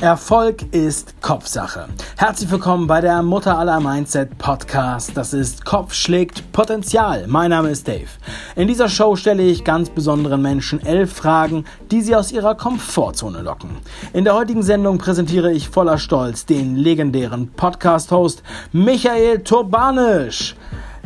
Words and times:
Erfolg 0.00 0.62
ist 0.72 1.20
Kopfsache. 1.20 1.86
Herzlich 2.16 2.50
willkommen 2.50 2.86
bei 2.86 3.02
der 3.02 3.22
Mutter 3.22 3.58
aller 3.58 3.80
Mindset 3.80 4.38
Podcast. 4.38 5.14
Das 5.14 5.34
ist 5.34 5.66
Kopf 5.66 5.92
schlägt 5.92 6.52
Potenzial. 6.52 7.26
Mein 7.26 7.50
Name 7.50 7.68
ist 7.68 7.86
Dave. 7.86 8.08
In 8.56 8.66
dieser 8.66 8.88
Show 8.88 9.14
stelle 9.16 9.42
ich 9.42 9.62
ganz 9.62 9.90
besonderen 9.90 10.40
Menschen 10.40 10.80
elf 10.86 11.12
Fragen, 11.12 11.66
die 11.90 12.00
sie 12.00 12.16
aus 12.16 12.32
ihrer 12.32 12.54
Komfortzone 12.54 13.42
locken. 13.42 13.76
In 14.14 14.24
der 14.24 14.34
heutigen 14.34 14.62
Sendung 14.62 14.96
präsentiere 14.96 15.52
ich 15.52 15.68
voller 15.68 15.98
Stolz 15.98 16.46
den 16.46 16.76
legendären 16.76 17.52
Podcast-Host 17.52 18.42
Michael 18.72 19.40
Turbanisch. 19.40 20.56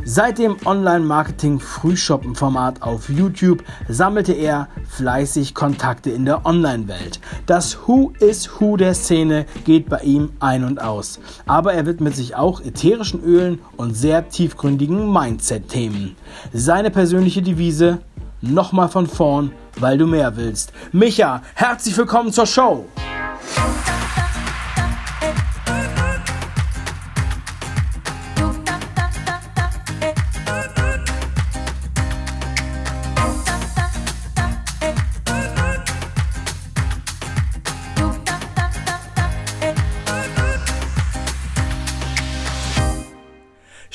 Seit 0.06 0.38
dem 0.38 0.56
Online-Marketing-Frühshoppen-Format 0.66 2.82
auf 2.82 3.08
YouTube 3.08 3.64
sammelte 3.88 4.34
er 4.34 4.68
fleißig 4.86 5.54
Kontakte 5.54 6.10
in 6.10 6.26
der 6.26 6.44
Online-Welt. 6.44 7.20
Das 7.46 7.78
Who 7.86 8.12
is 8.20 8.60
Who 8.60 8.76
der 8.76 8.92
Szene 8.92 9.46
geht 9.64 9.88
bei 9.88 10.00
ihm 10.00 10.32
ein 10.40 10.64
und 10.64 10.82
aus. 10.82 11.20
Aber 11.46 11.72
er 11.72 11.86
widmet 11.86 12.14
sich 12.14 12.36
auch 12.36 12.60
ätherischen 12.60 13.24
Ölen 13.24 13.60
und 13.78 13.94
sehr 13.94 14.28
tiefgründigen 14.28 15.10
Mindset-Themen. 15.10 16.16
Seine 16.52 16.90
persönliche 16.90 17.40
Devise: 17.40 18.00
nochmal 18.42 18.90
von 18.90 19.06
vorn, 19.06 19.52
weil 19.80 19.96
du 19.96 20.06
mehr 20.06 20.36
willst. 20.36 20.74
Micha, 20.92 21.40
herzlich 21.54 21.96
willkommen 21.96 22.30
zur 22.30 22.46
Show! 22.46 22.84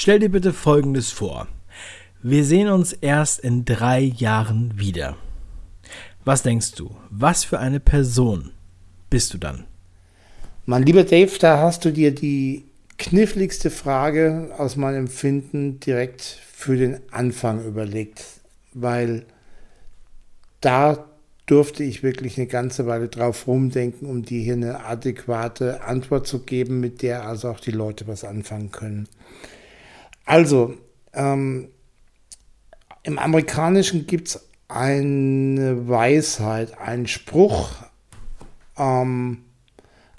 Stell 0.02 0.20
dir 0.20 0.30
bitte 0.30 0.54
Folgendes 0.54 1.12
vor. 1.12 1.50
Wir 2.24 2.46
sehen 2.46 2.70
uns 2.70 2.94
erst 2.94 3.42
in 3.42 3.66
drei 3.66 4.00
Jahren 4.00 4.80
wieder. 4.80 5.18
Was 6.24 6.42
denkst 6.42 6.76
du? 6.76 6.96
Was 7.10 7.44
für 7.44 7.60
eine 7.60 7.82
Person 7.82 8.52
bist 9.10 9.34
du 9.34 9.38
dann? 9.38 9.66
Mein 10.66 10.84
lieber 10.84 11.04
Dave, 11.04 11.38
da 11.38 11.60
hast 11.60 11.84
du 11.84 11.92
dir 11.92 12.16
die 12.16 12.64
kniffligste 12.98 13.70
Frage 13.70 14.52
aus 14.58 14.78
meinem 14.78 15.00
Empfinden 15.00 15.82
direkt 15.82 16.22
für 16.22 16.78
den 16.78 17.02
Anfang 17.12 17.66
überlegt, 17.66 18.24
weil 18.74 19.26
da 20.62 21.10
durfte 21.46 21.84
ich 21.84 22.04
wirklich 22.04 22.38
eine 22.38 22.48
ganze 22.48 22.88
Weile 22.88 23.10
drauf 23.10 23.48
rumdenken, 23.48 24.08
um 24.08 24.24
dir 24.24 24.42
hier 24.42 24.54
eine 24.54 24.86
adäquate 24.86 25.84
Antwort 25.84 26.26
zu 26.26 26.40
geben, 26.40 26.80
mit 26.80 27.02
der 27.02 27.28
also 27.28 27.50
auch 27.50 27.60
die 27.60 27.72
Leute 27.72 28.08
was 28.08 28.24
anfangen 28.24 28.72
können. 28.72 29.10
Also, 30.30 30.76
ähm, 31.16 31.70
im 33.02 33.18
Amerikanischen 33.18 34.06
gibt 34.06 34.28
es 34.28 34.48
eine 34.68 35.90
Weisheit, 35.90 36.78
einen 36.78 37.08
Spruch. 37.08 37.72
Ähm, 38.78 39.40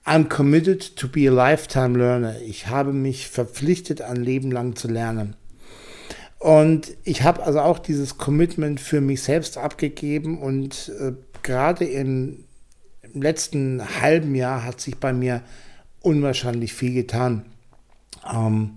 I'm 0.04 0.28
committed 0.28 0.96
to 0.96 1.06
be 1.06 1.28
a 1.28 1.32
lifetime 1.32 1.96
learner. 1.96 2.40
Ich 2.40 2.66
habe 2.66 2.92
mich 2.92 3.28
verpflichtet, 3.28 4.02
ein 4.02 4.16
Leben 4.16 4.50
lang 4.50 4.74
zu 4.74 4.88
lernen. 4.88 5.36
Und 6.40 6.90
ich 7.04 7.22
habe 7.22 7.44
also 7.44 7.60
auch 7.60 7.78
dieses 7.78 8.18
Commitment 8.18 8.80
für 8.80 9.00
mich 9.00 9.22
selbst 9.22 9.58
abgegeben 9.58 10.42
und 10.42 10.90
äh, 10.98 11.12
gerade 11.44 11.84
im, 11.84 12.46
im 13.02 13.22
letzten 13.22 13.80
halben 14.00 14.34
Jahr 14.34 14.64
hat 14.64 14.80
sich 14.80 14.96
bei 14.96 15.12
mir 15.12 15.42
unwahrscheinlich 16.00 16.74
viel 16.74 16.94
getan. 16.94 17.46
Ähm, 18.28 18.72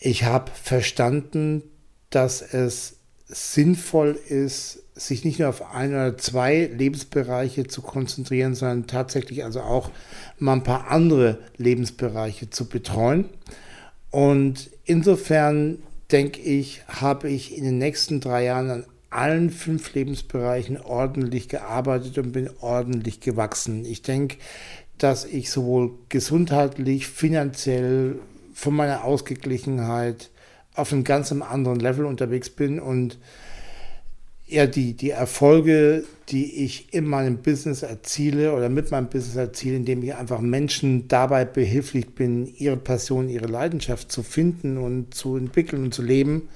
ich 0.00 0.24
habe 0.24 0.50
verstanden, 0.52 1.62
dass 2.10 2.42
es 2.42 2.96
sinnvoll 3.26 4.18
ist, 4.28 4.82
sich 4.94 5.24
nicht 5.24 5.38
nur 5.38 5.48
auf 5.48 5.74
ein 5.74 5.90
oder 5.90 6.16
zwei 6.16 6.70
Lebensbereiche 6.74 7.66
zu 7.66 7.82
konzentrieren, 7.82 8.54
sondern 8.54 8.86
tatsächlich 8.86 9.44
also 9.44 9.60
auch 9.60 9.90
mal 10.38 10.54
ein 10.54 10.62
paar 10.62 10.90
andere 10.90 11.38
Lebensbereiche 11.56 12.50
zu 12.50 12.66
betreuen. 12.66 13.26
Und 14.10 14.70
insofern 14.84 15.78
denke 16.12 16.40
ich, 16.40 16.82
habe 16.86 17.28
ich 17.28 17.56
in 17.56 17.64
den 17.64 17.78
nächsten 17.78 18.20
drei 18.20 18.44
Jahren 18.44 18.70
an 18.70 18.84
allen 19.10 19.50
fünf 19.50 19.92
Lebensbereichen 19.94 20.80
ordentlich 20.80 21.48
gearbeitet 21.48 22.18
und 22.18 22.32
bin 22.32 22.50
ordentlich 22.60 23.20
gewachsen. 23.20 23.84
Ich 23.84 24.02
denke, 24.02 24.36
dass 24.98 25.24
ich 25.24 25.50
sowohl 25.50 25.92
gesundheitlich, 26.08 27.08
finanziell, 27.08 28.18
von 28.56 28.74
meiner 28.74 29.04
Ausgeglichenheit 29.04 30.30
auf 30.74 30.90
einem 30.90 31.04
ganz 31.04 31.30
anderen 31.30 31.78
Level 31.78 32.06
unterwegs 32.06 32.48
bin 32.48 32.80
und 32.80 33.18
ja, 34.46 34.66
die, 34.66 34.94
die 34.94 35.10
Erfolge, 35.10 36.04
die 36.30 36.64
ich 36.64 36.94
in 36.94 37.04
meinem 37.04 37.42
Business 37.42 37.82
erziele 37.82 38.54
oder 38.54 38.70
mit 38.70 38.90
meinem 38.90 39.08
Business 39.08 39.36
erziele, 39.36 39.76
indem 39.76 40.02
ich 40.02 40.14
einfach 40.14 40.40
Menschen 40.40 41.06
dabei 41.06 41.44
behilflich 41.44 42.14
bin, 42.14 42.46
ihre 42.56 42.78
Passion, 42.78 43.28
ihre 43.28 43.46
Leidenschaft 43.46 44.10
zu 44.10 44.22
finden 44.22 44.78
und 44.78 45.12
zu 45.12 45.36
entwickeln 45.36 45.84
und 45.84 45.92
zu 45.92 46.02
leben, 46.02 46.48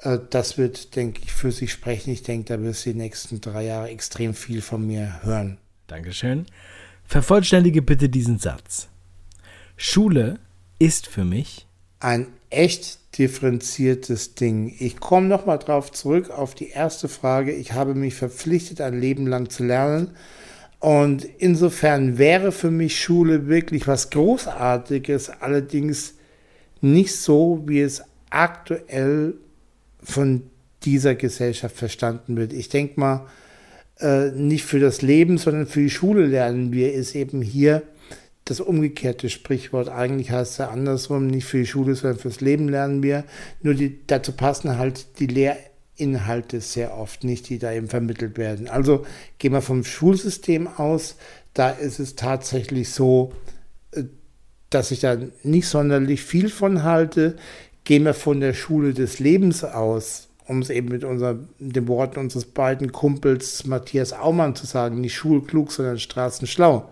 äh, 0.00 0.18
das 0.28 0.58
wird, 0.58 0.94
denke 0.94 1.22
ich, 1.24 1.32
für 1.32 1.52
sich 1.52 1.72
sprechen. 1.72 2.10
Ich 2.10 2.22
denke, 2.22 2.54
da 2.54 2.62
wirst 2.62 2.84
du 2.84 2.90
die 2.92 2.98
nächsten 2.98 3.40
drei 3.40 3.64
Jahre 3.64 3.88
extrem 3.88 4.34
viel 4.34 4.60
von 4.60 4.86
mir 4.86 5.22
hören. 5.22 5.56
Dankeschön. 5.86 6.44
Vervollständige 7.04 7.80
bitte 7.80 8.10
diesen 8.10 8.38
Satz. 8.38 8.88
Schule 9.76 10.38
ist 10.78 11.06
für 11.06 11.24
mich 11.24 11.66
ein 12.00 12.26
echt 12.50 12.98
differenziertes 13.18 14.34
Ding. 14.34 14.74
Ich 14.78 15.00
komme 15.00 15.28
nochmal 15.28 15.58
drauf 15.58 15.92
zurück 15.92 16.30
auf 16.30 16.54
die 16.54 16.68
erste 16.68 17.08
Frage. 17.08 17.52
Ich 17.52 17.72
habe 17.72 17.94
mich 17.94 18.14
verpflichtet, 18.14 18.80
ein 18.80 19.00
Leben 19.00 19.26
lang 19.26 19.48
zu 19.48 19.64
lernen. 19.64 20.10
Und 20.80 21.24
insofern 21.24 22.18
wäre 22.18 22.52
für 22.52 22.70
mich 22.70 23.00
Schule 23.00 23.46
wirklich 23.46 23.86
was 23.86 24.10
Großartiges, 24.10 25.30
allerdings 25.40 26.14
nicht 26.80 27.16
so, 27.16 27.62
wie 27.66 27.80
es 27.80 28.02
aktuell 28.28 29.34
von 30.02 30.42
dieser 30.82 31.14
Gesellschaft 31.14 31.76
verstanden 31.76 32.36
wird. 32.36 32.52
Ich 32.52 32.68
denke 32.68 33.00
mal, 33.00 33.26
äh, 34.00 34.30
nicht 34.32 34.64
für 34.64 34.80
das 34.80 35.00
Leben, 35.00 35.38
sondern 35.38 35.66
für 35.66 35.80
die 35.80 35.90
Schule 35.90 36.26
lernen 36.26 36.72
wir, 36.72 36.92
ist 36.92 37.14
eben 37.14 37.40
hier 37.40 37.82
das 38.44 38.60
umgekehrte 38.60 39.30
Sprichwort. 39.30 39.88
Eigentlich 39.88 40.30
heißt 40.30 40.58
ja 40.58 40.68
andersrum, 40.68 41.26
nicht 41.26 41.46
für 41.46 41.58
die 41.58 41.66
Schule, 41.66 41.94
sondern 41.94 42.18
fürs 42.18 42.40
Leben 42.40 42.68
lernen 42.68 43.02
wir. 43.02 43.24
Nur 43.62 43.74
die, 43.74 44.06
dazu 44.06 44.32
passen 44.32 44.76
halt 44.76 45.18
die 45.18 45.26
Lehrinhalte 45.26 46.60
sehr 46.60 46.96
oft 46.96 47.24
nicht, 47.24 47.48
die 47.48 47.58
da 47.58 47.72
eben 47.72 47.88
vermittelt 47.88 48.36
werden. 48.36 48.68
Also 48.68 49.06
gehen 49.38 49.52
wir 49.52 49.62
vom 49.62 49.82
Schulsystem 49.84 50.68
aus. 50.68 51.16
Da 51.54 51.70
ist 51.70 52.00
es 52.00 52.16
tatsächlich 52.16 52.90
so, 52.90 53.32
äh, 53.92 54.04
dass 54.68 54.90
ich 54.90 55.00
da 55.00 55.16
nicht 55.42 55.68
sonderlich 55.68 56.22
viel 56.22 56.50
von 56.50 56.82
halte. 56.82 57.36
Gehen 57.84 58.04
wir 58.04 58.14
von 58.14 58.40
der 58.40 58.52
Schule 58.52 58.92
des 58.92 59.20
Lebens 59.20 59.64
aus, 59.64 60.28
um 60.46 60.60
es 60.60 60.68
eben 60.68 60.88
mit 60.88 61.04
unser, 61.04 61.38
den 61.58 61.88
Worten 61.88 62.18
unseres 62.18 62.44
beiden 62.44 62.92
Kumpels 62.92 63.64
Matthias 63.66 64.12
Aumann 64.12 64.54
zu 64.54 64.66
sagen, 64.66 65.00
nicht 65.00 65.14
schulklug, 65.14 65.72
sondern 65.72 65.98
straßenschlau 65.98 66.90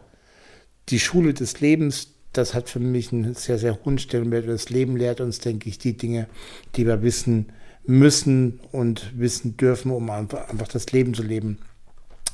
die 0.88 1.00
Schule 1.00 1.34
des 1.34 1.60
Lebens, 1.60 2.08
das 2.32 2.54
hat 2.54 2.68
für 2.68 2.80
mich 2.80 3.12
einen 3.12 3.34
sehr, 3.34 3.58
sehr 3.58 3.78
hohen 3.84 3.98
Stellenwert. 3.98 4.48
Das 4.48 4.70
Leben 4.70 4.96
lehrt 4.96 5.20
uns, 5.20 5.38
denke 5.38 5.68
ich, 5.68 5.78
die 5.78 5.96
Dinge, 5.96 6.28
die 6.76 6.86
wir 6.86 7.02
wissen 7.02 7.52
müssen 7.84 8.60
und 8.70 9.18
wissen 9.18 9.56
dürfen, 9.56 9.90
um 9.90 10.08
einfach, 10.10 10.48
einfach 10.48 10.68
das 10.68 10.92
Leben 10.92 11.14
zu 11.14 11.22
leben, 11.22 11.58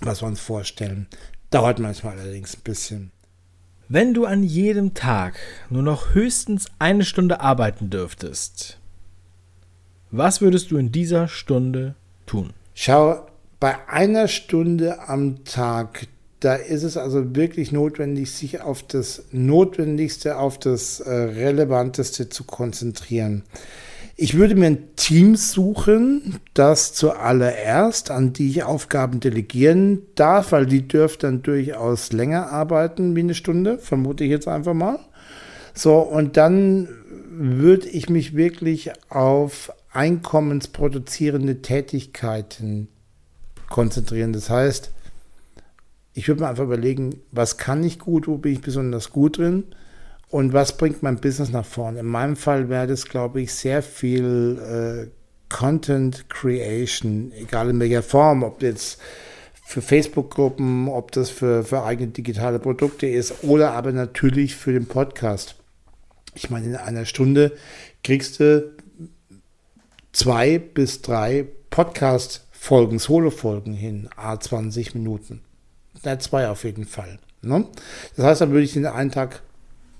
was 0.00 0.22
wir 0.22 0.28
uns 0.28 0.40
vorstellen. 0.40 1.06
Dauert 1.50 1.78
manchmal 1.78 2.18
allerdings 2.18 2.56
ein 2.56 2.62
bisschen. 2.62 3.10
Wenn 3.88 4.12
du 4.12 4.26
an 4.26 4.42
jedem 4.42 4.92
Tag 4.92 5.38
nur 5.70 5.82
noch 5.82 6.14
höchstens 6.14 6.66
eine 6.78 7.04
Stunde 7.04 7.40
arbeiten 7.40 7.88
dürftest, 7.88 8.78
was 10.10 10.40
würdest 10.40 10.70
du 10.70 10.76
in 10.76 10.92
dieser 10.92 11.26
Stunde 11.28 11.94
tun? 12.26 12.52
Schau, 12.74 13.26
bei 13.60 13.88
einer 13.88 14.28
Stunde 14.28 15.08
am 15.08 15.44
Tag 15.44 16.06
da 16.40 16.54
ist 16.54 16.84
es 16.84 16.96
also 16.96 17.34
wirklich 17.34 17.72
notwendig, 17.72 18.30
sich 18.30 18.60
auf 18.60 18.82
das 18.82 19.24
Notwendigste, 19.32 20.38
auf 20.38 20.58
das 20.58 21.00
äh, 21.00 21.10
Relevanteste 21.10 22.28
zu 22.28 22.44
konzentrieren. 22.44 23.42
Ich 24.20 24.34
würde 24.34 24.56
mir 24.56 24.66
ein 24.66 24.96
Team 24.96 25.36
suchen, 25.36 26.40
das 26.54 26.92
zuallererst, 26.92 28.10
an 28.10 28.32
die 28.32 28.50
ich 28.50 28.64
Aufgaben 28.64 29.20
delegieren 29.20 30.02
darf, 30.16 30.50
weil 30.50 30.66
die 30.66 30.88
dürfen 30.88 31.18
dann 31.20 31.42
durchaus 31.42 32.12
länger 32.12 32.50
arbeiten 32.50 33.14
wie 33.14 33.20
eine 33.20 33.34
Stunde, 33.34 33.78
vermute 33.78 34.24
ich 34.24 34.30
jetzt 34.30 34.48
einfach 34.48 34.74
mal. 34.74 34.98
So, 35.72 35.98
und 35.98 36.36
dann 36.36 36.88
würde 37.30 37.88
ich 37.88 38.08
mich 38.08 38.34
wirklich 38.34 38.90
auf 39.08 39.72
einkommensproduzierende 39.92 41.62
Tätigkeiten 41.62 42.88
konzentrieren. 43.68 44.32
Das 44.32 44.50
heißt, 44.50 44.90
Ich 46.18 46.26
würde 46.26 46.42
mir 46.42 46.48
einfach 46.48 46.64
überlegen, 46.64 47.20
was 47.30 47.58
kann 47.58 47.84
ich 47.84 48.00
gut, 48.00 48.26
wo 48.26 48.38
bin 48.38 48.54
ich 48.54 48.60
besonders 48.60 49.10
gut 49.10 49.38
drin 49.38 49.62
und 50.28 50.52
was 50.52 50.76
bringt 50.76 51.00
mein 51.00 51.20
Business 51.20 51.50
nach 51.50 51.64
vorne. 51.64 52.00
In 52.00 52.06
meinem 52.06 52.34
Fall 52.34 52.68
wäre 52.68 52.88
das, 52.88 53.04
glaube 53.04 53.40
ich, 53.40 53.54
sehr 53.54 53.84
viel 53.84 54.58
äh, 54.58 55.10
Content 55.48 56.28
Creation, 56.28 57.30
egal 57.40 57.70
in 57.70 57.78
welcher 57.78 58.02
Form, 58.02 58.42
ob 58.42 58.64
jetzt 58.64 59.00
für 59.64 59.80
Facebook-Gruppen, 59.80 60.88
ob 60.88 61.12
das 61.12 61.30
für, 61.30 61.62
für 61.62 61.84
eigene 61.84 62.10
digitale 62.10 62.58
Produkte 62.58 63.06
ist 63.06 63.44
oder 63.44 63.70
aber 63.74 63.92
natürlich 63.92 64.56
für 64.56 64.72
den 64.72 64.86
Podcast. 64.86 65.54
Ich 66.34 66.50
meine, 66.50 66.66
in 66.66 66.74
einer 66.74 67.04
Stunde 67.04 67.52
kriegst 68.02 68.40
du 68.40 68.74
zwei 70.10 70.58
bis 70.58 71.00
drei 71.00 71.46
Podcast-Folgen, 71.70 72.98
Solo-Folgen 72.98 73.72
hin, 73.72 74.08
a 74.16 74.40
20 74.40 74.96
Minuten. 74.96 75.42
Na, 76.04 76.18
zwei 76.18 76.48
auf 76.48 76.64
jeden 76.64 76.84
Fall. 76.84 77.18
Ne? 77.42 77.66
Das 78.16 78.24
heißt, 78.24 78.40
dann 78.40 78.50
würde 78.50 78.64
ich 78.64 78.72
den 78.72 78.86
einen 78.86 79.10
Tag 79.10 79.42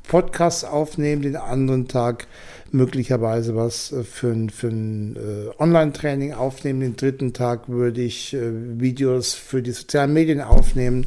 Podcast 0.08 0.64
aufnehmen, 0.64 1.22
den 1.22 1.36
anderen 1.36 1.86
Tag 1.86 2.26
möglicherweise 2.72 3.54
was 3.54 3.92
äh, 3.92 4.02
für 4.02 4.28
ein, 4.28 4.50
für 4.50 4.68
ein 4.68 5.16
äh, 5.16 5.62
Online-Training 5.62 6.32
aufnehmen, 6.32 6.80
den 6.80 6.96
dritten 6.96 7.32
Tag 7.34 7.68
würde 7.68 8.00
ich 8.00 8.34
äh, 8.34 8.80
Videos 8.80 9.34
für 9.34 9.62
die 9.62 9.70
sozialen 9.70 10.12
Medien 10.12 10.40
aufnehmen. 10.40 11.06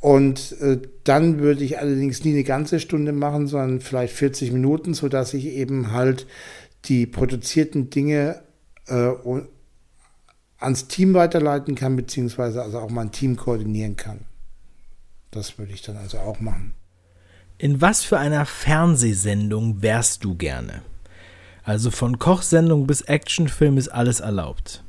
Und 0.00 0.56
dann 1.04 1.38
würde 1.38 1.62
ich 1.62 1.78
allerdings 1.78 2.24
nie 2.24 2.32
eine 2.32 2.42
ganze 2.42 2.80
Stunde 2.80 3.12
machen, 3.12 3.46
sondern 3.46 3.80
vielleicht 3.80 4.12
40 4.16 4.50
Minuten, 4.50 4.94
sodass 4.94 5.32
ich 5.32 5.46
eben 5.46 5.92
halt 5.92 6.26
die 6.86 7.06
produzierten 7.06 7.88
Dinge 7.88 8.42
ans 10.62 10.88
Team 10.88 11.14
weiterleiten 11.14 11.74
kann, 11.74 11.96
beziehungsweise 11.96 12.62
also 12.62 12.78
auch 12.78 12.90
mein 12.90 13.12
Team 13.12 13.36
koordinieren 13.36 13.96
kann. 13.96 14.20
Das 15.30 15.58
würde 15.58 15.72
ich 15.72 15.82
dann 15.82 15.96
also 15.96 16.18
auch 16.18 16.40
machen. 16.40 16.74
In 17.58 17.80
was 17.80 18.02
für 18.02 18.18
einer 18.18 18.44
Fernsehsendung 18.44 19.82
wärst 19.82 20.24
du 20.24 20.34
gerne? 20.34 20.82
Also 21.64 21.90
von 21.90 22.18
Kochsendung 22.18 22.86
bis 22.86 23.02
Actionfilm 23.02 23.78
ist 23.78 23.88
alles 23.88 24.20
erlaubt. 24.20 24.82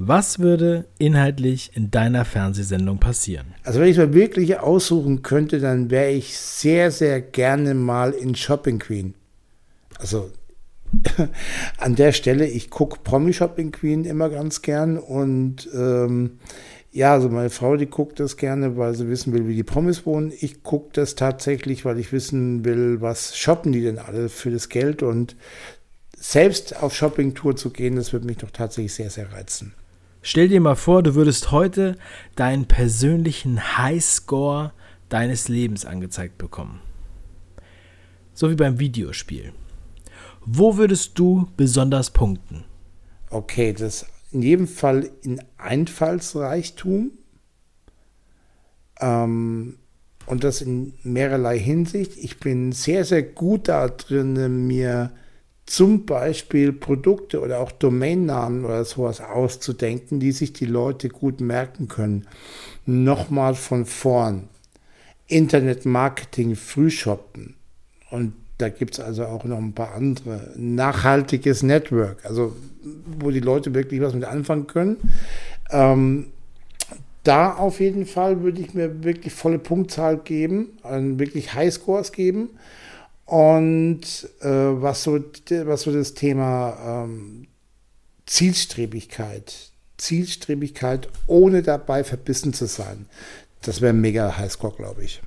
Was 0.00 0.38
würde 0.38 0.84
inhaltlich 0.98 1.72
in 1.74 1.90
deiner 1.90 2.24
Fernsehsendung 2.24 2.98
passieren? 2.98 3.54
Also 3.64 3.80
wenn 3.80 3.88
ich 3.88 3.96
mir 3.96 4.14
wirklich 4.14 4.58
aussuchen 4.58 5.22
könnte, 5.22 5.58
dann 5.58 5.90
wäre 5.90 6.10
ich 6.10 6.38
sehr, 6.38 6.90
sehr 6.90 7.20
gerne 7.20 7.74
mal 7.74 8.12
in 8.12 8.34
Shopping 8.36 8.78
Queen. 8.78 9.14
Also 9.98 10.30
an 11.78 11.94
der 11.94 12.12
Stelle, 12.12 12.46
ich 12.46 12.70
gucke 12.70 13.00
Promi 13.02 13.32
Shopping 13.32 13.72
Queen 13.72 14.04
immer 14.04 14.28
ganz 14.28 14.62
gern 14.62 14.98
und 14.98 15.68
ähm, 15.74 16.38
ja, 16.90 17.12
also 17.12 17.28
meine 17.28 17.50
Frau, 17.50 17.76
die 17.76 17.86
guckt 17.86 18.18
das 18.18 18.36
gerne, 18.36 18.76
weil 18.76 18.94
sie 18.94 19.08
wissen 19.08 19.32
will, 19.32 19.46
wie 19.46 19.54
die 19.54 19.62
Promis 19.62 20.06
wohnen. 20.06 20.32
Ich 20.40 20.62
gucke 20.62 20.90
das 20.94 21.14
tatsächlich, 21.14 21.84
weil 21.84 21.98
ich 21.98 22.12
wissen 22.12 22.64
will, 22.64 23.00
was 23.00 23.36
shoppen 23.36 23.72
die 23.72 23.82
denn 23.82 23.98
alle 23.98 24.28
für 24.28 24.50
das 24.50 24.68
Geld 24.68 25.02
und 25.02 25.36
selbst 26.16 26.82
auf 26.82 26.94
Shoppingtour 26.94 27.56
zu 27.56 27.70
gehen, 27.70 27.96
das 27.96 28.12
würde 28.12 28.26
mich 28.26 28.38
doch 28.38 28.50
tatsächlich 28.50 28.94
sehr, 28.94 29.10
sehr 29.10 29.32
reizen. 29.32 29.74
Stell 30.22 30.48
dir 30.48 30.60
mal 30.60 30.74
vor, 30.74 31.02
du 31.02 31.14
würdest 31.14 31.52
heute 31.52 31.96
deinen 32.34 32.66
persönlichen 32.66 33.78
Highscore 33.78 34.72
deines 35.08 35.48
Lebens 35.48 35.84
angezeigt 35.84 36.38
bekommen. 36.38 36.80
So 38.34 38.50
wie 38.50 38.56
beim 38.56 38.78
Videospiel. 38.78 39.52
Wo 40.44 40.76
würdest 40.76 41.18
du 41.18 41.48
besonders 41.56 42.10
punkten? 42.10 42.64
Okay, 43.30 43.72
das 43.72 44.06
in 44.32 44.42
jedem 44.42 44.68
Fall 44.68 45.10
in 45.22 45.40
Einfallsreichtum 45.56 47.12
ähm, 49.00 49.78
und 50.26 50.44
das 50.44 50.60
in 50.60 50.94
mehrerlei 51.02 51.58
Hinsicht. 51.58 52.16
Ich 52.16 52.38
bin 52.38 52.72
sehr, 52.72 53.04
sehr 53.04 53.22
gut 53.22 53.68
da 53.68 53.88
drin, 53.88 54.66
mir 54.66 55.12
zum 55.66 56.06
Beispiel 56.06 56.72
Produkte 56.72 57.40
oder 57.40 57.60
auch 57.60 57.72
Domainnamen 57.72 58.64
oder 58.64 58.84
sowas 58.84 59.20
auszudenken, 59.20 60.18
die 60.18 60.32
sich 60.32 60.54
die 60.54 60.66
Leute 60.66 61.08
gut 61.08 61.40
merken 61.40 61.88
können. 61.88 62.26
Nochmal 62.86 63.54
von 63.54 63.84
vorn. 63.84 64.48
Internet-Marketing, 65.26 66.56
Frühshoppen. 66.56 67.54
Und 68.10 68.32
da 68.58 68.68
gibt 68.68 68.94
es 68.94 69.00
also 69.00 69.24
auch 69.24 69.44
noch 69.44 69.58
ein 69.58 69.72
paar 69.72 69.94
andere. 69.94 70.52
Nachhaltiges 70.56 71.62
Network, 71.62 72.24
also 72.24 72.54
wo 73.18 73.30
die 73.30 73.40
Leute 73.40 73.72
wirklich 73.72 74.00
was 74.00 74.14
mit 74.14 74.24
anfangen 74.24 74.66
können. 74.66 74.96
Ähm, 75.70 76.26
da 77.22 77.54
auf 77.54 77.80
jeden 77.80 78.06
Fall 78.06 78.42
würde 78.42 78.60
ich 78.60 78.74
mir 78.74 79.04
wirklich 79.04 79.32
volle 79.32 79.58
Punktzahl 79.58 80.18
geben, 80.18 80.78
also 80.82 81.18
wirklich 81.18 81.54
Highscores 81.54 82.12
geben. 82.12 82.50
Und 83.26 84.00
äh, 84.40 84.48
was, 84.48 85.02
so, 85.02 85.20
was 85.64 85.82
so 85.82 85.92
das 85.92 86.14
Thema 86.14 87.04
ähm, 87.04 87.46
Zielstrebigkeit, 88.26 89.70
Zielstrebigkeit, 89.98 91.08
ohne 91.26 91.62
dabei 91.62 92.04
verbissen 92.04 92.54
zu 92.54 92.66
sein, 92.66 93.06
das 93.62 93.82
wäre 93.82 93.92
mega 93.92 94.38
Highscore, 94.38 94.74
glaube 94.74 95.04
ich. 95.04 95.20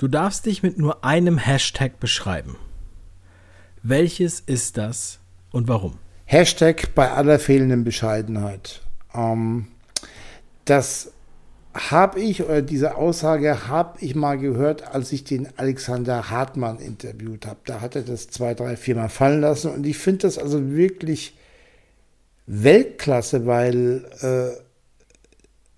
Du 0.00 0.08
darfst 0.08 0.46
dich 0.46 0.62
mit 0.62 0.78
nur 0.78 1.04
einem 1.04 1.36
Hashtag 1.36 2.00
beschreiben. 2.00 2.56
Welches 3.82 4.40
ist 4.40 4.78
das 4.78 5.18
und 5.50 5.68
warum? 5.68 5.98
Hashtag 6.24 6.94
bei 6.94 7.10
aller 7.10 7.38
fehlenden 7.38 7.84
Bescheidenheit. 7.84 8.80
Ähm, 9.14 9.66
das 10.64 11.12
habe 11.74 12.18
ich, 12.18 12.42
oder 12.42 12.62
diese 12.62 12.96
Aussage 12.96 13.68
habe 13.68 13.98
ich 14.00 14.14
mal 14.14 14.38
gehört, 14.38 14.88
als 14.94 15.12
ich 15.12 15.24
den 15.24 15.46
Alexander 15.58 16.30
Hartmann 16.30 16.78
interviewt 16.78 17.44
habe. 17.44 17.60
Da 17.66 17.82
hat 17.82 17.94
er 17.94 18.02
das 18.02 18.30
zwei, 18.30 18.54
drei, 18.54 18.78
viermal 18.78 19.10
fallen 19.10 19.42
lassen. 19.42 19.70
Und 19.70 19.84
ich 19.84 19.98
finde 19.98 20.20
das 20.20 20.38
also 20.38 20.70
wirklich 20.70 21.36
Weltklasse, 22.46 23.44
weil 23.44 24.06
äh, 24.22 24.69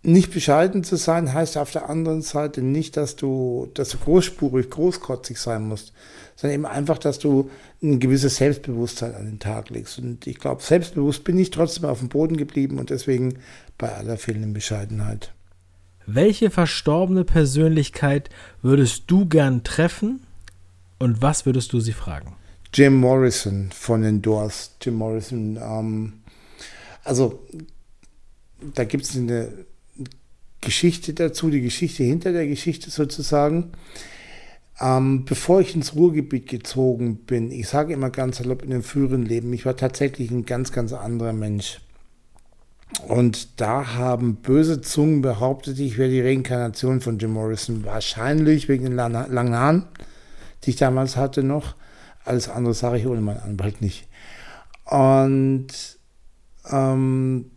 nicht 0.02 0.32
bescheiden 0.32 0.82
zu 0.82 0.96
sein 0.96 1.32
heißt 1.32 1.56
auf 1.56 1.70
der 1.70 1.88
anderen 1.88 2.22
Seite 2.22 2.60
nicht, 2.60 2.96
dass 2.96 3.14
du, 3.14 3.70
dass 3.74 3.90
du 3.90 3.98
großspurig, 3.98 4.68
großkotzig 4.68 5.38
sein 5.38 5.62
musst, 5.68 5.92
sondern 6.34 6.54
eben 6.54 6.66
einfach, 6.66 6.98
dass 6.98 7.20
du 7.20 7.50
ein 7.82 8.00
gewisses 8.00 8.36
Selbstbewusstsein 8.36 9.14
an 9.14 9.26
den 9.26 9.38
Tag 9.38 9.70
legst. 9.70 10.00
Und 10.00 10.26
ich 10.26 10.38
glaube, 10.38 10.62
selbstbewusst 10.62 11.22
bin 11.22 11.38
ich 11.38 11.50
trotzdem 11.50 11.84
auf 11.84 12.00
dem 12.00 12.08
Boden 12.08 12.36
geblieben 12.36 12.78
und 12.78 12.90
deswegen 12.90 13.38
bei 13.78 13.94
aller 13.94 14.16
fehlenden 14.16 14.52
Bescheidenheit. 14.52 15.32
Welche 16.04 16.50
verstorbene 16.50 17.24
Persönlichkeit 17.24 18.28
würdest 18.60 19.04
du 19.06 19.26
gern 19.26 19.62
treffen 19.62 20.20
und 20.98 21.22
was 21.22 21.46
würdest 21.46 21.72
du 21.72 21.78
sie 21.78 21.92
fragen? 21.92 22.34
Jim 22.74 22.96
Morrison 22.96 23.70
von 23.72 24.02
den 24.02 24.20
Doors. 24.20 24.74
Jim 24.80 24.94
Morrison, 24.94 25.56
ähm, 25.62 26.12
also 27.04 27.40
da 28.74 28.82
gibt 28.82 29.04
es 29.04 29.16
eine 29.16 29.52
Geschichte 30.62 31.12
dazu, 31.12 31.50
die 31.50 31.60
Geschichte 31.60 32.02
hinter 32.02 32.32
der 32.32 32.46
Geschichte 32.46 32.90
sozusagen. 32.90 33.72
Ähm, 34.80 35.26
bevor 35.26 35.60
ich 35.60 35.74
ins 35.74 35.94
Ruhrgebiet 35.94 36.48
gezogen 36.48 37.18
bin, 37.18 37.50
ich 37.50 37.68
sage 37.68 37.92
immer 37.92 38.08
ganz 38.08 38.38
salopp 38.38 38.62
in 38.62 38.70
dem 38.70 38.82
früheren 38.82 39.26
Leben, 39.26 39.52
ich 39.52 39.66
war 39.66 39.76
tatsächlich 39.76 40.30
ein 40.30 40.46
ganz, 40.46 40.72
ganz 40.72 40.94
anderer 40.94 41.34
Mensch. 41.34 41.80
Und 43.08 43.60
da 43.60 43.94
haben 43.94 44.36
böse 44.36 44.80
Zungen 44.80 45.22
behauptet, 45.22 45.78
ich 45.78 45.98
wäre 45.98 46.10
die 46.10 46.20
Reinkarnation 46.20 47.00
von 47.00 47.18
Jim 47.18 47.32
Morrison. 47.32 47.84
Wahrscheinlich 47.84 48.68
wegen 48.68 48.84
den 48.84 48.94
langen 48.94 49.54
Haaren, 49.54 49.84
die 50.64 50.70
ich 50.70 50.76
damals 50.76 51.16
hatte 51.16 51.42
noch. 51.42 51.74
Alles 52.24 52.48
andere 52.48 52.74
sage 52.74 52.98
ich 52.98 53.06
ohne 53.06 53.20
meinen 53.20 53.40
Anwalt 53.40 53.80
nicht. 53.80 54.08
Und 54.84 55.68
ähm, 56.70 57.50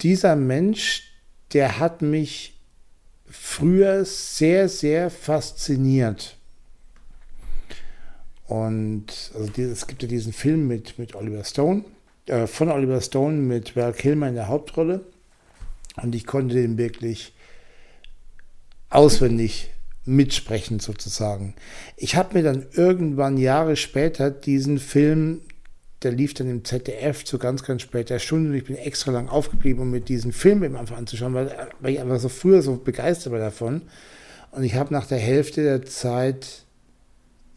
dieser 0.00 0.36
Mensch, 0.36 1.07
der 1.52 1.78
hat 1.78 2.02
mich 2.02 2.58
früher 3.30 4.04
sehr, 4.04 4.68
sehr 4.68 5.10
fasziniert. 5.10 6.36
Und 8.46 9.30
also 9.34 9.62
es 9.62 9.86
gibt 9.86 10.02
ja 10.02 10.08
diesen 10.08 10.32
Film 10.32 10.66
mit, 10.66 10.98
mit 10.98 11.14
Oliver 11.14 11.44
Stone, 11.44 11.84
äh, 12.26 12.46
von 12.46 12.70
Oliver 12.70 13.00
Stone 13.00 13.36
mit 13.36 13.76
Val 13.76 13.92
Kilmer 13.92 14.28
in 14.28 14.34
der 14.34 14.48
Hauptrolle. 14.48 15.02
Und 16.02 16.14
ich 16.14 16.26
konnte 16.26 16.54
den 16.54 16.78
wirklich 16.78 17.32
auswendig 18.88 19.70
mitsprechen 20.04 20.80
sozusagen. 20.80 21.54
Ich 21.96 22.16
habe 22.16 22.34
mir 22.34 22.42
dann 22.42 22.66
irgendwann 22.72 23.36
Jahre 23.36 23.76
später 23.76 24.30
diesen 24.30 24.78
Film 24.78 25.42
der 26.02 26.12
lief 26.12 26.34
dann 26.34 26.48
im 26.48 26.64
ZDF 26.64 27.24
zu 27.24 27.38
ganz, 27.38 27.64
ganz 27.64 27.82
später 27.82 28.18
Stunde 28.18 28.50
und 28.50 28.56
ich 28.56 28.64
bin 28.64 28.76
extra 28.76 29.10
lang 29.10 29.28
aufgeblieben, 29.28 29.82
um 29.82 29.90
mir 29.90 30.00
diesen 30.00 30.32
Film 30.32 30.62
eben 30.62 30.76
einfach 30.76 30.96
anzuschauen, 30.96 31.34
weil, 31.34 31.68
weil 31.80 31.92
ich 31.92 32.00
einfach 32.00 32.20
so 32.20 32.28
früher 32.28 32.62
so 32.62 32.76
begeistert 32.76 33.32
war 33.32 33.40
davon. 33.40 33.82
Und 34.52 34.62
ich 34.62 34.76
habe 34.76 34.94
nach 34.94 35.06
der 35.06 35.18
Hälfte 35.18 35.62
der 35.62 35.84
Zeit 35.84 36.64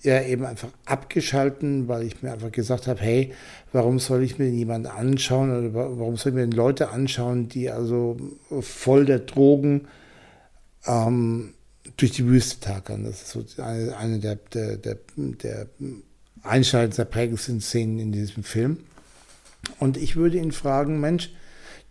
ja 0.02 0.22
eben 0.24 0.46
einfach 0.46 0.70
abgeschalten, 0.86 1.88
weil 1.88 2.04
ich 2.04 2.24
mir 2.24 2.34
einfach 2.34 2.52
gesagt 2.52 2.88
habe, 2.88 3.00
hey, 3.00 3.34
warum 3.72 4.00
soll 4.00 4.24
ich 4.24 4.40
mir 4.40 4.50
jemanden 4.50 4.88
anschauen 4.88 5.52
oder 5.52 5.74
warum 5.74 6.18
soll 6.18 6.32
ich 6.32 6.36
mir 6.36 6.48
Leute 6.48 6.90
anschauen, 6.90 7.48
die 7.48 7.70
also 7.70 8.18
voll 8.62 9.06
der 9.06 9.20
Drogen 9.20 9.88
ähm, 10.88 11.54
durch 11.98 12.12
die 12.12 12.26
Wüste 12.26 12.60
tackern. 12.60 13.04
Das 13.04 13.22
ist 13.22 13.30
so 13.30 13.62
eine, 13.62 13.96
eine 13.96 14.20
der, 14.20 14.36
der, 14.36 14.78
der, 14.78 14.98
der 15.16 15.68
einschneidendsten, 16.44 17.06
der 17.06 17.12
prägendsten 17.12 17.62
Szenen 17.62 18.00
in 18.00 18.12
diesem 18.12 18.44
Film. 18.44 18.78
Und 19.80 19.98
ich 19.98 20.16
würde 20.16 20.38
ihn 20.38 20.52
fragen, 20.52 21.00
Mensch, 21.00 21.32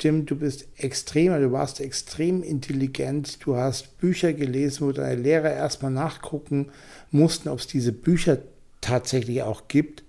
Jim, 0.00 0.25
du 0.25 0.37
bist 0.37 0.66
extrem, 0.78 1.33
du 1.40 1.52
warst 1.52 1.80
extrem 1.80 2.42
intelligent, 2.42 3.45
du 3.45 3.57
hast 3.57 3.99
Bücher 3.99 4.33
gelesen, 4.33 4.87
wo 4.87 4.92
deine 4.92 5.21
Lehrer 5.21 5.52
erstmal 5.52 5.90
nachgucken 5.90 6.71
mussten, 7.11 7.50
ob 7.50 7.59
es 7.59 7.66
diese 7.66 7.92
Bücher 7.92 8.38
tatsächlich 8.80 9.42
auch 9.42 9.69
gibt. 9.69 10.04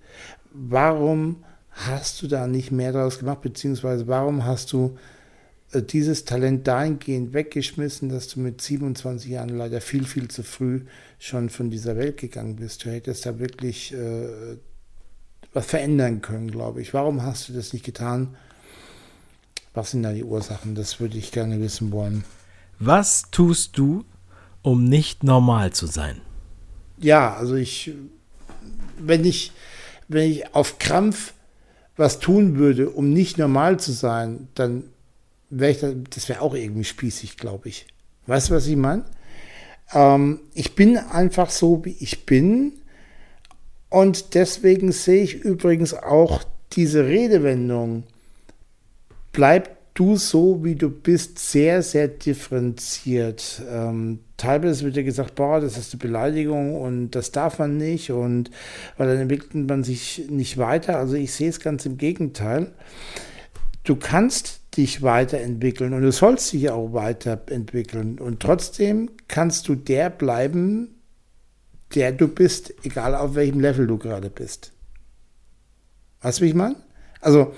Warum 0.52 1.44
hast 1.70 2.22
du 2.22 2.26
da 2.26 2.46
nicht 2.46 2.72
mehr 2.72 2.92
daraus 2.92 3.18
gemacht, 3.18 3.42
beziehungsweise 3.42 4.06
warum 4.06 4.44
hast 4.44 4.72
du 4.72 4.96
dieses 5.80 6.24
Talent 6.24 6.66
dahingehend 6.66 7.32
weggeschmissen, 7.32 8.08
dass 8.08 8.28
du 8.28 8.40
mit 8.40 8.60
27 8.60 9.30
Jahren 9.30 9.48
leider 9.48 9.80
viel, 9.80 10.04
viel 10.04 10.28
zu 10.28 10.42
früh 10.42 10.82
schon 11.18 11.48
von 11.48 11.70
dieser 11.70 11.96
Welt 11.96 12.18
gegangen 12.18 12.56
bist. 12.56 12.84
Du 12.84 12.90
hättest 12.90 13.24
da 13.24 13.38
wirklich 13.38 13.94
äh, 13.94 14.56
was 15.52 15.66
verändern 15.66 16.20
können, 16.20 16.50
glaube 16.50 16.82
ich. 16.82 16.92
Warum 16.92 17.22
hast 17.22 17.48
du 17.48 17.52
das 17.52 17.72
nicht 17.72 17.84
getan? 17.84 18.36
Was 19.74 19.92
sind 19.92 20.02
da 20.02 20.12
die 20.12 20.24
Ursachen? 20.24 20.74
Das 20.74 21.00
würde 21.00 21.16
ich 21.16 21.32
gerne 21.32 21.60
wissen 21.60 21.92
wollen. 21.92 22.24
Was 22.78 23.30
tust 23.30 23.78
du, 23.78 24.04
um 24.60 24.84
nicht 24.84 25.24
normal 25.24 25.72
zu 25.72 25.86
sein? 25.86 26.20
Ja, 26.98 27.34
also 27.34 27.54
ich, 27.54 27.92
wenn 28.98 29.24
ich, 29.24 29.52
wenn 30.08 30.30
ich 30.30 30.54
auf 30.54 30.78
Krampf 30.78 31.32
was 31.96 32.18
tun 32.18 32.56
würde, 32.56 32.90
um 32.90 33.12
nicht 33.12 33.38
normal 33.38 33.78
zu 33.78 33.92
sein, 33.92 34.48
dann 34.54 34.84
ich, 35.60 35.80
da, 35.80 35.92
das 36.10 36.28
wäre 36.28 36.40
auch 36.40 36.54
irgendwie 36.54 36.84
spießig, 36.84 37.36
glaube 37.36 37.68
ich. 37.68 37.86
Weißt 38.26 38.50
du, 38.50 38.54
was 38.54 38.66
ich 38.66 38.76
meine? 38.76 39.04
Ähm, 39.92 40.40
ich 40.54 40.74
bin 40.74 40.96
einfach 40.96 41.50
so, 41.50 41.84
wie 41.84 41.96
ich 42.00 42.26
bin. 42.26 42.72
Und 43.88 44.34
deswegen 44.34 44.92
sehe 44.92 45.22
ich 45.22 45.34
übrigens 45.34 45.92
auch 45.94 46.44
diese 46.72 47.06
Redewendung, 47.06 48.04
bleib 49.32 49.76
du 49.94 50.16
so, 50.16 50.64
wie 50.64 50.74
du 50.74 50.88
bist, 50.88 51.38
sehr, 51.38 51.82
sehr 51.82 52.08
differenziert. 52.08 53.62
Ähm, 53.70 54.20
teilweise 54.38 54.84
wird 54.84 54.96
ja 54.96 55.02
gesagt, 55.02 55.34
boah, 55.34 55.60
das 55.60 55.76
ist 55.76 55.92
eine 55.92 56.00
Beleidigung 56.00 56.80
und 56.80 57.10
das 57.10 57.30
darf 57.30 57.58
man 57.58 57.76
nicht 57.76 58.10
und 58.10 58.50
weil 58.96 59.08
dann 59.08 59.18
entwickelt 59.18 59.68
man 59.68 59.84
sich 59.84 60.26
nicht 60.30 60.56
weiter. 60.56 60.98
Also 60.98 61.14
ich 61.14 61.34
sehe 61.34 61.50
es 61.50 61.60
ganz 61.60 61.84
im 61.84 61.98
Gegenteil. 61.98 62.72
Du 63.84 63.96
kannst 63.96 64.61
dich 64.76 65.02
weiterentwickeln 65.02 65.92
und 65.92 66.02
du 66.02 66.12
sollst 66.12 66.52
dich 66.52 66.70
auch 66.70 66.92
weiterentwickeln 66.92 68.18
und 68.18 68.40
trotzdem 68.40 69.10
kannst 69.28 69.68
du 69.68 69.74
der 69.74 70.10
bleiben, 70.10 70.96
der 71.94 72.12
du 72.12 72.28
bist, 72.28 72.72
egal 72.82 73.14
auf 73.14 73.34
welchem 73.34 73.60
Level 73.60 73.86
du 73.86 73.98
gerade 73.98 74.30
bist. 74.30 74.72
Weißt 76.22 76.40
du, 76.40 76.44
wie 76.44 76.48
ich 76.48 76.54
meine? 76.54 76.76
Also, 77.20 77.52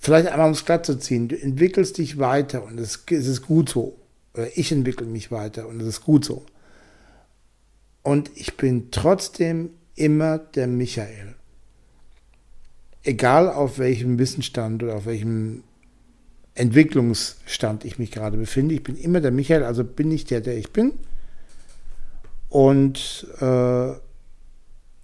vielleicht 0.00 0.28
einmal 0.28 0.46
um 0.46 0.52
es 0.52 0.64
glatt 0.64 0.86
zu 0.86 0.98
ziehen, 0.98 1.28
du 1.28 1.40
entwickelst 1.40 1.98
dich 1.98 2.18
weiter 2.18 2.64
und 2.64 2.78
es, 2.78 3.04
es 3.10 3.26
ist 3.26 3.42
gut 3.42 3.68
so. 3.68 3.98
Oder 4.34 4.56
ich 4.56 4.72
entwickle 4.72 5.06
mich 5.06 5.30
weiter 5.30 5.68
und 5.68 5.80
es 5.80 5.86
ist 5.86 6.00
gut 6.02 6.24
so. 6.24 6.46
Und 8.02 8.30
ich 8.34 8.56
bin 8.56 8.90
trotzdem 8.90 9.70
immer 9.94 10.38
der 10.38 10.66
Michael. 10.66 11.34
Egal 13.02 13.50
auf 13.50 13.78
welchem 13.78 14.18
Wissensstand 14.18 14.82
oder 14.82 14.96
auf 14.96 15.06
welchem 15.06 15.64
Entwicklungsstand 16.58 17.84
ich 17.84 17.98
mich 17.98 18.10
gerade 18.10 18.36
befinde. 18.36 18.74
Ich 18.74 18.82
bin 18.82 18.96
immer 18.96 19.20
der 19.20 19.30
Michael, 19.30 19.62
also 19.62 19.84
bin 19.84 20.10
ich 20.10 20.24
der, 20.24 20.40
der 20.40 20.56
ich 20.58 20.72
bin 20.72 20.92
und 22.48 23.26
äh, 23.40 23.92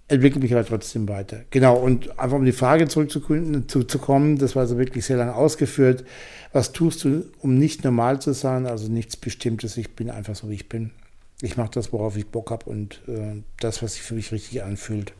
entwickle 0.07 0.41
mich 0.41 0.53
aber 0.53 0.65
trotzdem 0.65 1.07
weiter. 1.07 1.41
Genau, 1.49 1.77
und 1.77 2.19
einfach 2.19 2.37
um 2.37 2.45
die 2.45 2.51
Frage 2.51 2.87
zurückzukommen, 2.87 4.37
das 4.37 4.55
war 4.55 4.67
so 4.67 4.77
wirklich 4.77 5.05
sehr 5.05 5.17
lange 5.17 5.35
ausgeführt. 5.35 6.03
Was 6.51 6.73
tust 6.73 7.03
du, 7.03 7.25
um 7.39 7.57
nicht 7.57 7.83
normal 7.83 8.21
zu 8.21 8.33
sein? 8.33 8.65
Also 8.65 8.91
nichts 8.91 9.17
Bestimmtes. 9.17 9.77
Ich 9.77 9.95
bin 9.95 10.09
einfach 10.09 10.35
so, 10.35 10.49
wie 10.49 10.55
ich 10.55 10.69
bin. 10.69 10.91
Ich 11.41 11.57
mache 11.57 11.71
das, 11.71 11.91
worauf 11.91 12.17
ich 12.17 12.27
Bock 12.27 12.51
habe 12.51 12.69
und 12.69 13.01
äh, 13.07 13.41
das, 13.59 13.81
was 13.81 13.93
sich 13.93 14.03
für 14.03 14.15
mich 14.15 14.31
richtig 14.31 14.63
anfühlt. 14.63 15.13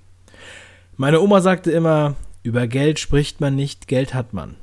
Meine 0.98 1.20
Oma 1.20 1.42
sagte 1.42 1.72
immer, 1.72 2.16
über 2.44 2.68
Geld 2.68 3.00
spricht 3.00 3.42
man 3.42 3.56
nicht, 3.56 3.88
Geld 3.88 4.14
hat 4.14 4.34
man. 4.34 4.56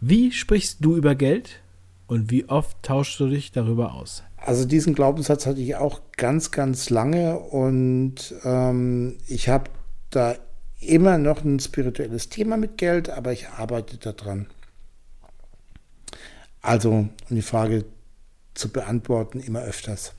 Wie 0.00 0.32
sprichst 0.32 0.78
du 0.80 0.96
über 0.96 1.14
Geld 1.14 1.60
und 2.06 2.30
wie 2.30 2.48
oft 2.48 2.82
tauschst 2.82 3.20
du 3.20 3.28
dich 3.28 3.52
darüber 3.52 3.92
aus? 3.94 4.22
Also 4.38 4.64
diesen 4.64 4.94
Glaubenssatz 4.94 5.44
hatte 5.44 5.60
ich 5.60 5.76
auch 5.76 6.00
ganz, 6.16 6.50
ganz 6.50 6.88
lange 6.88 7.38
und 7.38 8.34
ähm, 8.44 9.18
ich 9.26 9.50
habe 9.50 9.70
da 10.08 10.36
immer 10.80 11.18
noch 11.18 11.44
ein 11.44 11.60
spirituelles 11.60 12.30
Thema 12.30 12.56
mit 12.56 12.78
Geld, 12.78 13.10
aber 13.10 13.32
ich 13.32 13.48
arbeite 13.50 13.98
daran. 13.98 14.46
Also, 16.62 16.90
um 16.92 17.10
die 17.28 17.42
Frage 17.42 17.84
zu 18.54 18.70
beantworten, 18.70 19.38
immer 19.38 19.60
öfters. 19.60 20.14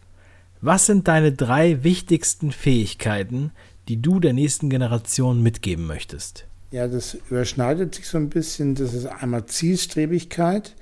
Was 0.62 0.86
sind 0.86 1.08
deine 1.08 1.32
drei 1.32 1.84
wichtigsten 1.84 2.52
Fähigkeiten, 2.52 3.52
die 3.88 4.00
du 4.00 4.20
der 4.20 4.34
nächsten 4.34 4.70
Generation 4.70 5.42
mitgeben 5.42 5.88
möchtest? 5.88 6.46
Ja, 6.72 6.88
das 6.88 7.16
überschneidet 7.30 7.96
sich 7.96 8.08
so 8.08 8.18
ein 8.18 8.30
bisschen. 8.30 8.76
Das 8.76 8.94
ist 8.94 9.06
einmal 9.06 9.46
Zielstrebigkeit, 9.46 10.76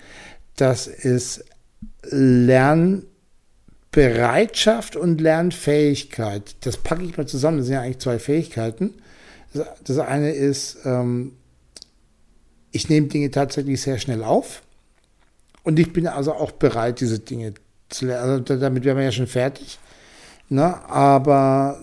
das 0.55 0.87
ist 0.87 1.43
Lern 2.03 3.03
Bereitschaft 3.91 4.95
und 4.95 5.19
Lernfähigkeit, 5.19 6.55
das 6.61 6.77
packe 6.77 7.03
ich 7.03 7.17
mal 7.17 7.27
zusammen, 7.27 7.57
das 7.57 7.65
sind 7.65 7.75
ja 7.75 7.81
eigentlich 7.81 7.99
zwei 7.99 8.19
Fähigkeiten. 8.19 8.93
Das 9.83 9.97
eine 9.97 10.31
ist, 10.31 10.77
ähm, 10.85 11.33
ich 12.71 12.87
nehme 12.87 13.07
Dinge 13.07 13.31
tatsächlich 13.31 13.81
sehr 13.81 13.97
schnell 13.97 14.23
auf 14.23 14.61
und 15.63 15.79
ich 15.79 15.91
bin 15.91 16.05
also 16.05 16.33
auch 16.33 16.51
bereit, 16.51 16.99
diese 16.99 17.17
Dinge 17.17 17.55
zu 17.89 18.05
lernen. 18.05 18.29
Also 18.29 18.57
damit 18.57 18.83
wären 18.83 18.97
wir 18.97 19.05
ja 19.05 19.11
schon 19.11 19.25
fertig. 19.25 19.79
Ne? 20.49 20.87
Aber 20.87 21.81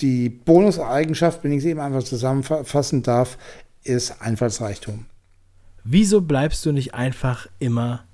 die 0.00 0.28
Bonuseigenschaft, 0.28 1.42
wenn 1.44 1.52
ich 1.52 1.62
sie 1.62 1.70
eben 1.70 1.80
einfach 1.80 2.02
zusammenfassen 2.02 3.02
darf, 3.02 3.38
ist 3.82 4.20
Einfallsreichtum. 4.20 5.06
Wieso 5.84 6.20
bleibst 6.20 6.66
du 6.66 6.72
nicht 6.72 6.94
einfach 6.94 7.46
immer, 7.58 8.04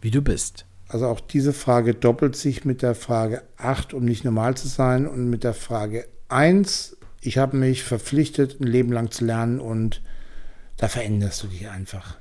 wie 0.00 0.10
du 0.10 0.22
bist? 0.22 0.66
Also 0.88 1.06
auch 1.06 1.20
diese 1.20 1.52
Frage 1.52 1.94
doppelt 1.94 2.36
sich 2.36 2.64
mit 2.64 2.82
der 2.82 2.94
Frage 2.94 3.42
8, 3.56 3.94
um 3.94 4.04
nicht 4.04 4.24
normal 4.24 4.56
zu 4.56 4.68
sein, 4.68 5.06
und 5.06 5.30
mit 5.30 5.44
der 5.44 5.54
Frage 5.54 6.06
1, 6.28 6.96
ich 7.20 7.38
habe 7.38 7.56
mich 7.56 7.82
verpflichtet, 7.84 8.60
ein 8.60 8.66
Leben 8.66 8.92
lang 8.92 9.10
zu 9.10 9.24
lernen 9.24 9.60
und 9.60 10.02
da 10.76 10.88
veränderst 10.88 11.42
du 11.42 11.46
dich 11.46 11.68
einfach. 11.70 12.18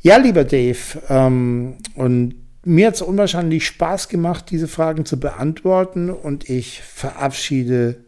Ja, 0.00 0.16
lieber 0.16 0.44
Dave, 0.44 0.78
ähm, 1.08 1.76
und 1.94 2.43
mir 2.64 2.88
hat 2.88 2.94
es 2.94 3.02
unwahrscheinlich 3.02 3.66
Spaß 3.66 4.08
gemacht, 4.08 4.46
diese 4.50 4.68
Fragen 4.68 5.04
zu 5.04 5.18
beantworten 5.18 6.10
und 6.10 6.48
ich 6.48 6.82
verabschiede 6.82 8.04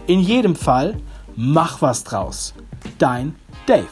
In 0.07 0.19
jedem 0.19 0.57
Fall, 0.57 0.97
mach 1.37 1.81
was 1.81 2.03
draus. 2.03 2.53
Dein 2.97 3.33
Dave. 3.65 3.85